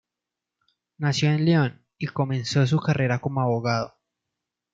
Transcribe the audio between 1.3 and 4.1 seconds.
Lyon, y comenzó su carrera como abogado.